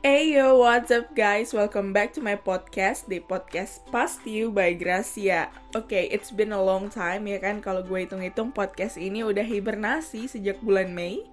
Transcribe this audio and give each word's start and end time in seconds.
Hey 0.00 0.32
yo, 0.32 0.56
what's 0.56 0.88
up 0.88 1.12
guys? 1.12 1.52
Welcome 1.52 1.92
back 1.92 2.16
to 2.16 2.24
my 2.24 2.32
podcast, 2.32 3.04
the 3.04 3.20
podcast 3.20 3.84
Past 3.92 4.24
You 4.24 4.48
by 4.48 4.72
Gracia. 4.72 5.52
Oke, 5.76 5.92
okay, 5.92 6.04
it's 6.08 6.32
been 6.32 6.56
a 6.56 6.62
long 6.64 6.88
time 6.88 7.28
ya 7.28 7.36
kan 7.36 7.60
kalau 7.60 7.84
gue 7.84 8.08
hitung-hitung 8.08 8.48
podcast 8.48 8.96
ini 8.96 9.20
udah 9.20 9.44
hibernasi 9.44 10.24
sejak 10.24 10.56
bulan 10.64 10.96
Mei 10.96 11.28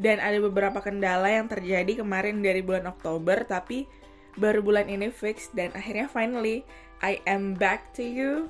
dan 0.00 0.16
ada 0.24 0.40
beberapa 0.40 0.80
kendala 0.80 1.28
yang 1.28 1.44
terjadi 1.44 2.00
kemarin 2.00 2.40
dari 2.40 2.64
bulan 2.64 2.88
Oktober 2.88 3.44
tapi 3.44 3.84
baru 4.40 4.64
bulan 4.64 4.88
ini 4.88 5.12
fix 5.12 5.52
dan 5.52 5.76
akhirnya 5.76 6.08
finally 6.08 6.64
I 7.04 7.20
am 7.28 7.52
back 7.52 7.92
to 8.00 8.02
you. 8.02 8.48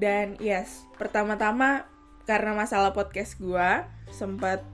Dan 0.00 0.40
yes, 0.40 0.88
pertama-tama 0.96 1.84
karena 2.24 2.56
masalah 2.56 2.96
podcast 2.96 3.36
gue 3.36 3.84
sempat 4.08 4.64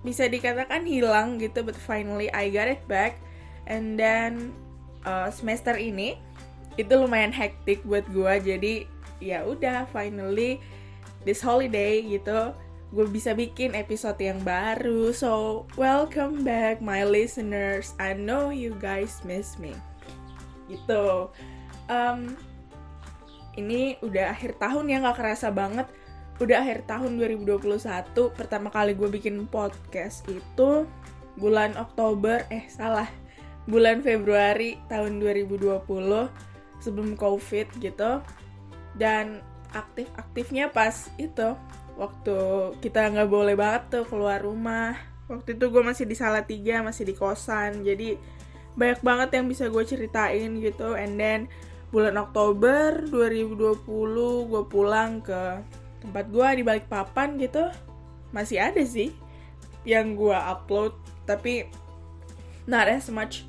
bisa 0.00 0.24
dikatakan 0.24 0.88
hilang 0.88 1.36
gitu 1.36 1.60
but 1.60 1.76
finally 1.76 2.32
I 2.32 2.48
got 2.48 2.72
it 2.72 2.80
back 2.88 3.20
and 3.66 3.98
then 3.98 4.50
uh, 5.06 5.30
semester 5.30 5.74
ini 5.76 6.18
itu 6.80 6.92
lumayan 6.96 7.34
hektik 7.34 7.84
buat 7.84 8.06
gue 8.08 8.34
jadi 8.40 8.74
ya 9.22 9.44
udah 9.44 9.84
finally 9.92 10.58
this 11.22 11.44
holiday 11.44 12.00
gitu 12.02 12.56
gue 12.92 13.08
bisa 13.08 13.32
bikin 13.32 13.72
episode 13.72 14.20
yang 14.20 14.36
baru. 14.44 15.16
So 15.16 15.64
welcome 15.80 16.44
back 16.44 16.84
my 16.84 17.08
listeners. 17.08 17.96
I 17.96 18.12
know 18.12 18.52
you 18.52 18.76
guys 18.76 19.24
miss 19.24 19.56
me. 19.56 19.72
Gitu. 20.68 21.32
Um, 21.88 22.36
ini 23.56 23.96
udah 24.04 24.36
akhir 24.36 24.60
tahun 24.60 24.92
ya 24.92 25.00
nggak 25.00 25.16
kerasa 25.16 25.48
banget. 25.48 25.88
Udah 26.36 26.60
akhir 26.60 26.84
tahun 26.84 27.16
2021 27.16 27.80
pertama 28.36 28.68
kali 28.68 28.92
gue 28.92 29.08
bikin 29.08 29.48
podcast 29.48 30.28
itu 30.28 30.84
bulan 31.40 31.72
Oktober. 31.80 32.44
Eh 32.52 32.68
salah 32.68 33.08
bulan 33.66 34.02
Februari 34.02 34.78
tahun 34.90 35.22
2020 35.22 35.86
sebelum 36.82 37.14
covid 37.14 37.66
gitu. 37.78 38.22
Dan 38.98 39.40
aktif-aktifnya 39.72 40.68
pas 40.68 41.08
itu 41.16 41.56
waktu 41.96 42.38
kita 42.82 43.08
nggak 43.12 43.30
boleh 43.30 43.54
banget 43.56 43.82
tuh 44.00 44.04
keluar 44.08 44.42
rumah. 44.42 44.98
Waktu 45.30 45.56
itu 45.56 45.64
gue 45.70 45.82
masih 45.86 46.04
di 46.04 46.16
Salatiga 46.18 46.82
masih 46.82 47.08
di 47.08 47.14
kosan. 47.16 47.86
Jadi 47.86 48.18
banyak 48.76 49.00
banget 49.04 49.28
yang 49.40 49.46
bisa 49.48 49.68
gue 49.68 49.84
ceritain 49.84 50.50
gitu. 50.60 50.98
And 50.98 51.16
then 51.16 51.40
bulan 51.92 52.16
Oktober 52.16 53.04
2020 53.08 53.84
gue 54.48 54.62
pulang 54.68 55.20
ke 55.20 55.60
tempat 56.02 56.24
gue 56.28 56.48
di 56.58 56.62
balik 56.66 56.90
papan 56.90 57.38
gitu. 57.38 57.70
Masih 58.34 58.58
ada 58.60 58.82
sih 58.82 59.14
yang 59.86 60.14
gue 60.14 60.34
upload 60.34 60.94
tapi 61.26 61.66
not 62.66 62.86
as 62.86 63.10
much 63.10 63.46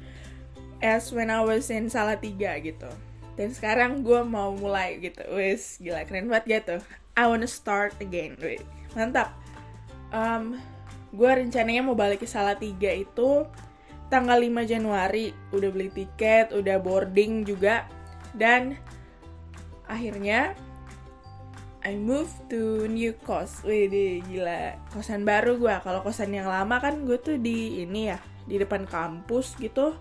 as 0.83 1.15
when 1.15 1.31
I 1.31 1.39
was 1.39 1.71
in 1.71 1.87
Salatiga 1.87 2.59
gitu. 2.59 2.91
Dan 3.39 3.49
sekarang 3.55 4.03
gue 4.03 4.21
mau 4.21 4.51
mulai 4.53 4.99
gitu. 4.99 5.23
Wis 5.33 5.79
gila 5.79 6.03
keren 6.05 6.29
banget 6.29 6.61
gitu 6.61 6.75
I 7.15 7.25
wanna 7.25 7.49
start 7.49 7.95
again 8.03 8.35
Wih, 8.37 8.61
mantap. 8.93 9.33
Um, 10.13 10.59
gue 11.15 11.31
rencananya 11.31 11.81
mau 11.81 11.97
balik 11.97 12.21
ke 12.21 12.27
Salatiga 12.29 12.91
itu 12.91 13.47
tanggal 14.11 14.37
5 14.37 14.67
Januari. 14.67 15.33
Udah 15.55 15.69
beli 15.71 15.89
tiket 15.89 16.51
udah 16.53 16.77
boarding 16.77 17.47
juga. 17.47 17.87
Dan 18.35 18.77
akhirnya 19.87 20.53
I 21.83 21.95
move 21.95 22.29
to 22.51 22.85
new 22.91 23.15
cost. 23.23 23.63
Wih, 23.65 24.21
gila. 24.27 24.77
Kosan 24.93 25.25
baru 25.25 25.57
gue. 25.57 25.73
Kalau 25.79 26.03
kosan 26.05 26.35
yang 26.35 26.51
lama 26.51 26.77
kan 26.77 27.01
gue 27.07 27.17
tuh 27.17 27.37
di 27.41 27.81
ini 27.81 28.13
ya, 28.13 28.17
di 28.45 28.61
depan 28.61 28.85
kampus 28.85 29.57
gitu 29.57 29.95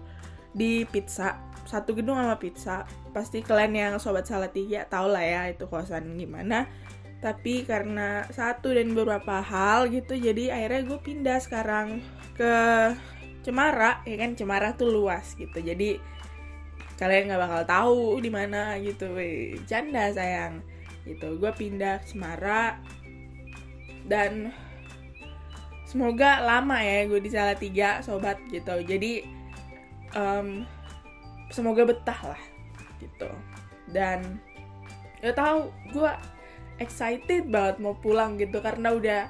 di 0.53 0.85
pizza. 0.89 1.41
Satu 1.65 1.97
gedung 1.97 2.17
sama 2.21 2.37
pizza. 2.37 2.85
Pasti 3.13 3.41
kalian 3.45 3.73
yang 3.73 3.95
sobat 4.01 4.29
salah 4.29 4.49
tiga 4.49 4.85
tau 4.89 5.09
lah 5.09 5.25
ya 5.25 5.49
itu 5.53 5.69
kosan 5.69 6.17
gimana. 6.17 6.69
Tapi 7.23 7.63
karena 7.63 8.27
satu 8.35 8.75
dan 8.75 8.99
beberapa 8.99 9.39
hal 9.39 9.87
gitu 9.95 10.19
jadi 10.19 10.59
akhirnya 10.59 10.83
gue 10.91 10.99
pindah 10.99 11.39
sekarang 11.39 12.03
ke 12.35 12.55
Cemara 13.43 14.03
ya 14.07 14.17
kan? 14.19 14.35
Cemara 14.35 14.75
tuh 14.75 14.91
luas 14.91 15.35
gitu. 15.39 15.59
Jadi 15.59 15.99
kalian 16.99 17.31
nggak 17.31 17.43
bakal 17.43 17.63
tahu 17.67 18.03
di 18.23 18.31
mana 18.31 18.75
gitu. 18.83 19.11
Canda 19.71 20.11
sayang. 20.11 20.63
Gitu 21.07 21.39
gue 21.39 21.53
pindah 21.55 22.03
ke 22.03 22.11
Cemara. 22.11 22.83
Dan 24.03 24.51
semoga 25.87 26.43
lama 26.43 26.83
ya 26.83 27.07
gue 27.07 27.23
di 27.23 27.31
salah 27.31 27.55
tiga 27.55 28.03
sobat 28.03 28.43
gitu. 28.51 28.83
Jadi 28.83 29.42
um, 30.17 30.65
semoga 31.53 31.85
betah 31.85 32.35
lah 32.35 32.43
gitu. 32.99 33.29
Dan 33.93 34.41
ya 35.21 35.31
tahu 35.37 35.69
gue 35.93 36.13
excited 36.81 37.47
banget 37.53 37.79
mau 37.79 37.95
pulang 37.99 38.41
gitu 38.41 38.59
karena 38.59 38.97
udah 38.97 39.21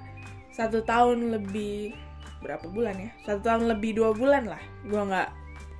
satu 0.53 0.85
tahun 0.85 1.35
lebih 1.35 1.97
berapa 2.41 2.67
bulan 2.71 2.97
ya? 2.99 3.11
Satu 3.27 3.41
tahun 3.45 3.71
lebih 3.71 3.99
dua 3.99 4.11
bulan 4.15 4.47
lah 4.47 4.63
gue 4.87 5.03
nggak 5.03 5.31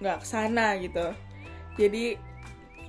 nggak 0.03 0.19
ke 0.23 0.27
sana 0.27 0.77
gitu. 0.81 1.15
Jadi 1.79 2.19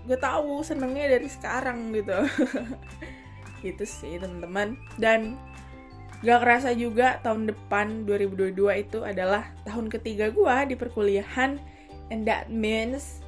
gue 0.03 0.17
tahu 0.19 0.65
senengnya 0.65 1.15
dari 1.15 1.27
sekarang 1.29 1.93
gitu. 1.95 2.17
Gitu 3.63 3.87
sih 3.87 4.19
teman-teman. 4.19 4.75
Dan 4.99 5.39
gak 6.19 6.43
kerasa 6.43 6.75
juga 6.75 7.19
tahun 7.23 7.47
depan 7.47 8.03
2022 8.03 8.55
itu 8.83 8.99
adalah 9.07 9.55
tahun 9.63 9.87
ketiga 9.87 10.31
gue 10.31 10.55
di 10.67 10.75
perkuliahan 10.75 11.59
and 12.11 12.27
that 12.27 12.51
means 12.51 13.23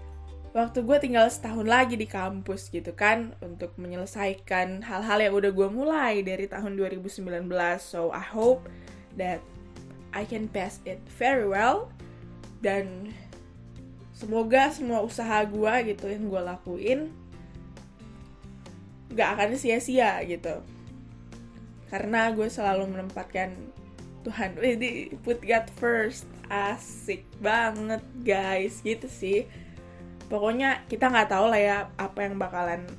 waktu 0.55 0.83
gue 0.87 0.97
tinggal 1.03 1.27
setahun 1.27 1.67
lagi 1.67 1.99
di 1.99 2.07
kampus 2.07 2.71
gitu 2.71 2.95
kan 2.95 3.35
untuk 3.43 3.75
menyelesaikan 3.75 4.83
hal-hal 4.87 5.19
yang 5.19 5.33
udah 5.35 5.51
gue 5.51 5.67
mulai 5.67 6.23
dari 6.23 6.47
tahun 6.47 6.79
2019 6.79 7.51
so 7.79 8.09
I 8.15 8.23
hope 8.23 8.67
that 9.19 9.43
I 10.15 10.23
can 10.23 10.47
pass 10.47 10.79
it 10.87 11.03
very 11.19 11.43
well. 11.43 11.91
Dan 12.63 13.11
semoga 14.15 14.71
semua 14.71 15.03
usaha 15.03 15.43
gue 15.43 15.73
gitu 15.91 16.07
yang 16.07 16.31
gue 16.31 16.41
lakuin 16.41 16.99
gak 19.11 19.35
akan 19.35 19.59
sia-sia 19.59 20.23
gitu. 20.23 20.63
Karena 21.91 22.31
gue 22.31 22.47
selalu 22.47 22.95
menempatkan 22.95 23.51
Tuhan, 24.25 24.57
ini 24.57 25.13
put 25.21 25.37
God 25.45 25.69
first. 25.77 26.25
Asik 26.49 27.21
banget 27.37 28.01
guys. 28.25 28.81
Gitu 28.81 29.05
sih. 29.05 29.45
Pokoknya 30.25 30.81
kita 30.89 31.13
nggak 31.13 31.29
tahu 31.29 31.45
lah 31.53 31.61
ya 31.61 31.77
apa 32.01 32.25
yang 32.25 32.41
bakalan 32.41 32.89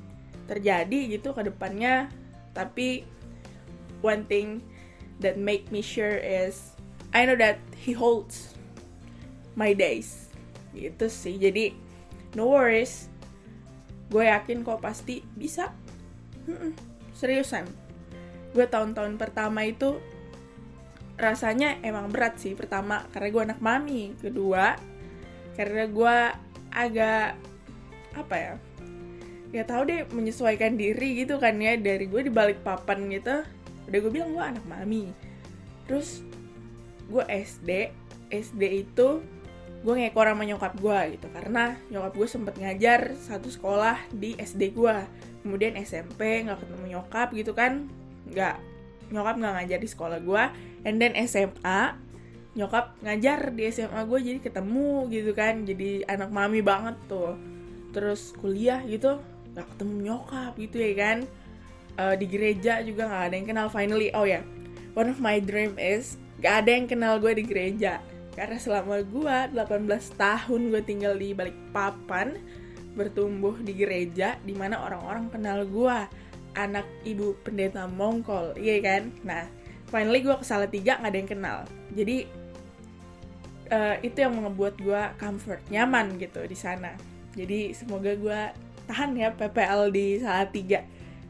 terjadi 0.47 1.19
gitu 1.19 1.34
ke 1.34 1.42
depannya. 1.42 2.06
Tapi 2.54 3.03
one 4.06 4.22
thing 4.31 4.62
that 5.19 5.34
make 5.34 5.66
me 5.75 5.82
sure 5.82 6.14
is 6.14 6.78
I 7.10 7.26
know 7.26 7.34
that 7.43 7.58
he 7.75 7.91
holds 7.91 8.54
my 9.58 9.75
days. 9.75 10.31
Gitu 10.70 11.10
sih. 11.10 11.34
Jadi 11.34 11.75
no 12.38 12.54
worries. 12.54 13.10
Gue 14.06 14.31
yakin 14.31 14.62
kok 14.62 14.78
pasti 14.78 15.26
bisa. 15.34 15.75
Seriusan. 17.19 17.66
Gue 18.54 18.70
tahun-tahun 18.70 19.19
pertama 19.19 19.66
itu 19.66 19.98
rasanya 21.16 21.81
emang 21.81 22.12
berat 22.12 22.37
sih 22.37 22.53
pertama 22.53 23.09
karena 23.10 23.28
gue 23.32 23.43
anak 23.53 23.60
mami. 23.60 24.12
Kedua 24.21 24.77
karena 25.56 25.84
gue 25.88 26.16
agak 26.72 27.41
apa 28.16 28.37
ya 28.37 28.54
ya 29.53 29.62
tahu 29.65 29.88
deh 29.88 30.05
menyesuaikan 30.12 30.76
diri 30.76 31.25
gitu 31.25 31.41
kan 31.41 31.56
ya. 31.56 31.75
Dari 31.81 32.05
gue 32.06 32.28
di 32.28 32.32
balik 32.32 32.60
papan 32.60 33.09
gitu 33.09 33.43
udah 33.87 33.99
gue 33.99 34.12
bilang 34.12 34.37
gue 34.37 34.44
anak 34.44 34.65
mami. 34.69 35.10
Terus 35.88 36.21
gue 37.09 37.25
SD 37.25 37.91
SD 38.28 38.62
itu 38.87 39.22
gue 39.87 39.94
ngekor 39.94 40.26
sama 40.26 40.43
nyokap 40.43 40.75
gue 40.82 40.99
gitu 41.14 41.31
karena 41.31 41.79
nyokap 41.94 42.12
gue 42.19 42.29
sempet 42.29 42.55
ngajar 42.58 43.14
satu 43.14 43.46
sekolah 43.46 43.94
di 44.11 44.35
SD 44.35 44.75
gue 44.75 44.96
kemudian 45.46 45.79
SMP 45.79 46.43
nggak 46.43 46.61
ketemu 46.61 46.85
nyokap 46.99 47.29
gitu 47.32 47.56
kan. 47.56 47.88
Nggak 48.29 48.58
nyokap 49.14 49.35
nggak 49.38 49.55
ngajar 49.62 49.79
di 49.79 49.88
sekolah 49.88 50.19
gue 50.19 50.44
and 50.87 51.03
then 51.03 51.19
SMA 51.27 51.99
nyokap 52.56 52.97
ngajar 53.05 53.53
di 53.53 53.69
SMA 53.69 54.00
gue 54.06 54.19
jadi 54.23 54.41
ketemu 54.41 55.11
gitu 55.11 55.35
kan. 55.35 55.67
Jadi 55.67 56.06
anak 56.06 56.31
mami 56.31 56.62
banget 56.62 56.97
tuh. 57.11 57.35
Terus 57.91 58.33
kuliah 58.38 58.81
gitu 58.87 59.19
nggak 59.53 59.67
ketemu 59.75 59.94
nyokap 60.06 60.53
gitu 60.56 60.77
ya 60.79 60.93
kan. 60.94 61.19
Uh, 61.97 62.15
di 62.15 62.29
gereja 62.29 62.85
juga 62.87 63.09
nggak 63.11 63.25
ada 63.29 63.35
yang 63.35 63.49
kenal 63.50 63.69
finally. 63.69 64.09
Oh 64.15 64.25
ya 64.25 64.41
yeah. 64.41 64.44
one 64.97 65.12
of 65.12 65.21
my 65.21 65.37
dream 65.37 65.77
is 65.77 66.17
gak 66.41 66.65
ada 66.65 66.71
yang 66.73 66.87
kenal 66.88 67.21
gue 67.21 67.33
di 67.37 67.44
gereja. 67.44 68.00
Karena 68.33 68.61
selama 68.61 69.00
gue 69.00 69.37
18 69.53 69.93
tahun 70.17 70.61
gue 70.73 70.83
tinggal 70.85 71.17
di 71.17 71.33
balik 71.33 71.56
papan 71.73 72.37
bertumbuh 72.97 73.56
di 73.61 73.77
gereja 73.77 74.41
di 74.41 74.56
mana 74.56 74.81
orang-orang 74.81 75.29
kenal 75.29 75.65
gue 75.69 75.97
anak 76.56 76.88
ibu 77.05 77.37
pendeta 77.44 77.85
Mongkol, 77.85 78.56
iya 78.56 78.81
kan? 78.81 79.12
Nah, 79.21 79.44
finally 79.87 80.21
gue 80.23 80.35
ke 80.35 80.47
tiga 80.71 80.99
nggak 80.99 81.11
ada 81.11 81.19
yang 81.19 81.31
kenal. 81.31 81.59
Jadi 81.94 82.17
uh, 83.71 83.97
itu 84.03 84.19
yang 84.19 84.35
membuat 84.35 84.79
gue 84.79 85.03
comfort 85.19 85.62
nyaman 85.71 86.19
gitu 86.19 86.43
di 86.47 86.56
sana. 86.59 86.94
Jadi 87.37 87.75
semoga 87.77 88.15
gue 88.17 88.41
tahan 88.87 89.19
ya 89.19 89.35
PPL 89.35 89.91
di 89.91 90.23
salah 90.23 90.49
tiga. 90.50 90.83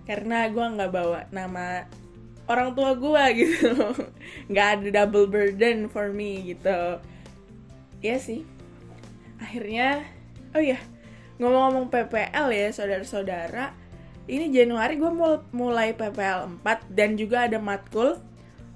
Karena 0.06 0.46
gue 0.48 0.64
nggak 0.64 0.90
bawa 0.92 1.20
nama 1.32 1.84
orang 2.46 2.72
tua 2.76 2.94
gue 2.94 3.24
gitu. 3.42 3.72
Nggak 4.50 4.66
ada 4.66 4.88
double 5.02 5.28
burden 5.28 5.90
for 5.90 6.12
me 6.12 6.54
gitu. 6.54 7.00
Ya 8.00 8.16
sih. 8.20 8.44
Akhirnya 9.40 10.04
oh 10.56 10.62
ya 10.62 10.80
ngomong-ngomong 11.36 11.92
PPL 11.92 12.48
ya 12.52 12.68
saudara-saudara. 12.72 13.76
Ini 14.26 14.50
Januari 14.50 14.98
gue 14.98 15.12
mulai 15.54 15.94
PPL 15.94 16.58
4 16.66 16.90
dan 16.90 17.14
juga 17.14 17.46
ada 17.46 17.62
matkul 17.62 18.18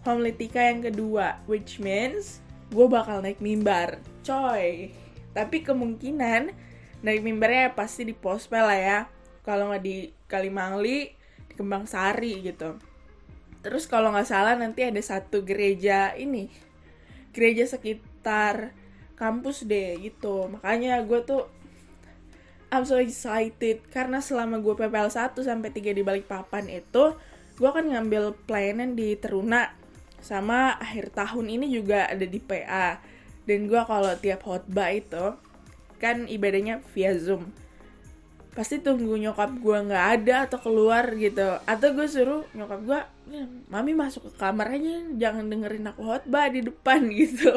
homiletika 0.04 0.60
yang 0.60 0.80
kedua 0.80 1.40
which 1.44 1.76
means 1.82 2.40
gue 2.70 2.86
bakal 2.86 3.20
naik 3.20 3.42
mimbar 3.42 3.98
coy. 4.22 4.94
Tapi 5.30 5.62
kemungkinan 5.62 6.50
naik 7.02 7.22
mimbarnya 7.22 7.74
pasti 7.74 8.06
di 8.06 8.14
pospel 8.14 8.64
lah 8.66 8.80
ya. 8.80 9.00
Kalau 9.42 9.70
nggak 9.72 9.82
di 9.82 10.10
Kalimangli 10.30 11.10
di 11.50 11.54
Kembang 11.58 11.90
Sari 11.90 12.44
gitu. 12.46 12.78
Terus 13.60 13.84
kalau 13.90 14.14
nggak 14.14 14.28
salah 14.28 14.54
nanti 14.56 14.86
ada 14.86 15.00
satu 15.02 15.42
gereja 15.44 16.14
ini 16.16 16.48
gereja 17.30 17.66
sekitar 17.66 18.74
kampus 19.18 19.66
deh 19.66 19.98
gitu. 20.00 20.48
Makanya 20.48 21.02
gue 21.04 21.20
tuh 21.26 21.44
I'm 22.70 22.86
so 22.86 23.02
excited. 23.02 23.82
Karena 23.90 24.22
selama 24.22 24.62
gue 24.62 24.78
PPL 24.78 25.10
1 25.10 25.34
sampai 25.42 25.74
3 25.74 25.90
di 25.90 26.02
Balikpapan 26.06 26.70
itu 26.70 27.18
gue 27.58 27.68
akan 27.68 27.92
ngambil 27.92 28.38
pelayanan 28.46 28.94
di 28.94 29.18
Teruna 29.18 29.79
sama 30.20 30.76
akhir 30.78 31.12
tahun 31.12 31.46
ini 31.48 31.66
juga 31.72 32.06
ada 32.08 32.24
di 32.24 32.40
PA 32.40 33.00
dan 33.50 33.66
gue 33.66 33.82
kalau 33.82 34.12
tiap 34.20 34.46
khotbah 34.46 34.94
itu 34.94 35.34
kan 36.00 36.24
ibadahnya 36.30 36.80
via 36.96 37.12
Zoom. 37.18 37.52
Pasti 38.50 38.82
tunggu 38.82 39.14
nyokap 39.14 39.52
gue 39.58 39.78
nggak 39.90 40.06
ada 40.20 40.36
atau 40.48 40.58
keluar 40.58 41.10
gitu. 41.14 41.60
Atau 41.68 41.94
gue 41.94 42.06
suruh 42.06 42.42
nyokap 42.56 42.80
gue 42.82 43.00
mami 43.70 43.94
masuk 43.94 44.26
ke 44.26 44.32
kamar 44.42 44.74
aja 44.74 45.06
jangan 45.14 45.46
dengerin 45.46 45.86
aku 45.90 46.02
khotbah 46.02 46.46
di 46.50 46.66
depan 46.66 47.10
gitu. 47.20 47.52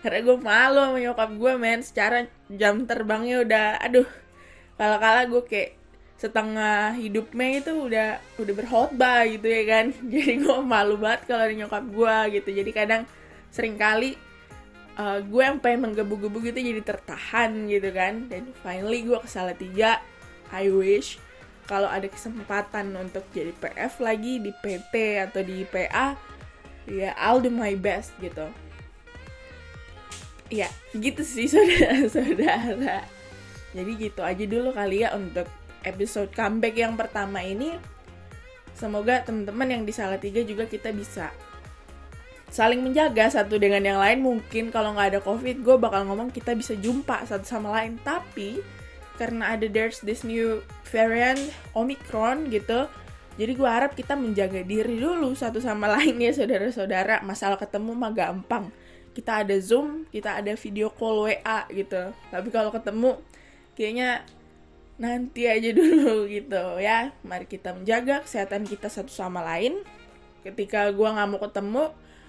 Karena 0.00 0.20
gue 0.24 0.36
malu 0.40 0.80
sama 0.80 0.98
nyokap 0.98 1.30
gue 1.36 1.52
men. 1.56 1.80
Secara 1.80 2.28
jam 2.52 2.84
terbangnya 2.84 3.44
udah 3.44 3.66
aduh. 3.80 4.08
Kalau 4.80 4.96
kala 4.96 5.28
gue 5.28 5.42
kayak 5.44 5.79
setengah 6.20 6.92
hidupnya 7.00 7.64
itu 7.64 7.72
udah 7.72 8.08
udah 8.36 8.54
berkhotbah 8.54 9.24
gitu 9.24 9.48
ya 9.48 9.62
kan. 9.64 9.86
Jadi 10.12 10.44
gue 10.44 10.58
malu 10.60 11.00
banget 11.00 11.24
kalau 11.24 11.48
ada 11.48 11.54
nyokap 11.56 11.84
gue 11.88 12.16
gitu. 12.36 12.48
Jadi 12.60 12.70
kadang 12.76 13.02
sering 13.48 13.80
kali 13.80 14.20
uh, 15.00 15.24
gue 15.24 15.42
yang 15.42 15.56
pengen 15.58 15.90
menggebu-gebu 15.90 16.52
gitu 16.52 16.60
jadi 16.60 16.84
tertahan 16.84 17.66
gitu 17.72 17.88
kan. 17.96 18.28
Dan 18.28 18.52
finally 18.60 19.08
gue 19.08 19.16
ke 19.16 19.28
tiga 19.56 20.04
I 20.52 20.68
wish 20.68 21.16
kalau 21.64 21.88
ada 21.88 22.04
kesempatan 22.10 22.92
untuk 22.98 23.24
jadi 23.32 23.54
PF 23.56 24.02
lagi 24.02 24.42
di 24.42 24.50
PT 24.50 25.24
atau 25.24 25.40
di 25.40 25.62
PA 25.64 26.18
ya 26.90 27.16
I'll 27.16 27.40
do 27.40 27.48
my 27.48 27.72
best 27.80 28.12
gitu. 28.20 28.44
Ya 30.52 30.68
gitu 30.92 31.24
sih 31.24 31.48
saudara-saudara. 31.52 33.08
Jadi 33.70 33.90
gitu 33.96 34.20
aja 34.20 34.44
dulu 34.44 34.74
kali 34.74 35.06
ya 35.06 35.14
untuk 35.14 35.46
episode 35.86 36.32
comeback 36.32 36.76
yang 36.76 36.94
pertama 36.94 37.44
ini. 37.44 37.76
Semoga 38.74 39.20
teman-teman 39.20 39.68
yang 39.68 39.82
di 39.84 39.92
tiga 39.92 40.40
juga 40.40 40.64
kita 40.64 40.88
bisa 40.94 41.28
saling 42.50 42.82
menjaga 42.82 43.30
satu 43.30 43.56
dengan 43.56 43.84
yang 43.84 43.98
lain. 44.00 44.20
Mungkin 44.24 44.74
kalau 44.74 44.96
nggak 44.96 45.16
ada 45.16 45.20
covid, 45.22 45.62
gue 45.62 45.76
bakal 45.78 46.08
ngomong 46.08 46.34
kita 46.34 46.56
bisa 46.56 46.74
jumpa 46.74 47.24
satu 47.28 47.46
sama 47.46 47.70
lain. 47.76 48.00
Tapi 48.02 48.60
karena 49.20 49.52
ada 49.54 49.68
there's 49.68 50.00
this 50.00 50.24
new 50.24 50.64
variant 50.88 51.38
Omicron 51.76 52.48
gitu, 52.48 52.88
jadi 53.40 53.52
gue 53.56 53.70
harap 53.70 53.92
kita 53.96 54.16
menjaga 54.20 54.60
diri 54.60 55.00
dulu 55.00 55.32
satu 55.32 55.62
sama 55.62 55.88
lain 55.96 56.20
ya 56.20 56.34
saudara-saudara. 56.34 57.22
Masalah 57.24 57.56
ketemu 57.56 57.96
mah 57.96 58.12
gampang. 58.12 58.68
Kita 59.16 59.42
ada 59.42 59.56
Zoom, 59.58 60.06
kita 60.12 60.38
ada 60.38 60.52
video 60.54 60.92
call 60.92 61.30
WA 61.30 61.66
gitu. 61.72 62.12
Tapi 62.28 62.48
kalau 62.52 62.68
ketemu 62.68 63.16
kayaknya 63.74 64.28
nanti 65.00 65.48
aja 65.48 65.72
dulu 65.80 66.28
gitu 66.28 66.78
ya. 66.78 67.10
Mari 67.24 67.48
kita 67.48 67.72
menjaga 67.72 68.22
kesehatan 68.22 68.68
kita 68.68 68.92
satu 68.92 69.10
sama 69.10 69.40
lain. 69.40 69.80
Ketika 70.44 70.92
gue 70.92 71.08
nggak 71.08 71.28
mau 71.32 71.40
ketemu 71.40 71.84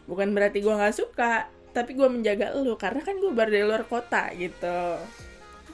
bukan 0.07 0.27
berarti 0.33 0.63
gue 0.63 0.73
nggak 0.73 0.95
suka 0.97 1.51
tapi 1.71 1.95
gue 1.95 2.03
menjaga 2.03 2.51
lu 2.59 2.75
karena 2.75 2.99
kan 2.99 3.15
gue 3.15 3.31
baru 3.31 3.49
dari 3.51 3.65
luar 3.67 3.83
kota 3.85 4.31
gitu. 4.35 4.97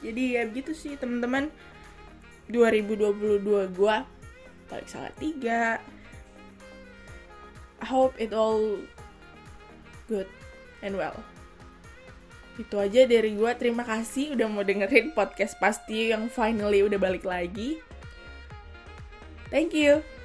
Jadi 0.02 0.22
ya 0.36 0.42
begitu 0.44 0.74
sih 0.74 0.98
teman-teman. 0.98 1.48
2022 2.48 3.44
gue 3.76 3.96
balik 4.68 4.88
salah 4.90 5.14
tiga. 5.16 5.78
I 7.78 7.86
hope 7.86 8.18
it 8.18 8.34
all 8.34 8.82
good 10.10 10.26
and 10.82 10.98
well 10.98 11.14
itu 12.58 12.74
aja 12.76 13.06
dari 13.06 13.38
gue. 13.38 13.50
Terima 13.54 13.86
kasih 13.86 14.34
udah 14.34 14.46
mau 14.50 14.66
dengerin 14.66 15.14
podcast 15.14 15.54
pasti 15.62 16.10
yang 16.10 16.26
finally 16.26 16.82
udah 16.82 16.98
balik 16.98 17.22
lagi. 17.22 17.78
Thank 19.48 19.72
you. 19.72 20.17